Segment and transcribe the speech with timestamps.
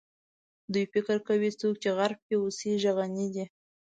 [0.73, 3.45] دوی فکر کوي څوک چې غرب کې اوسي غني دي.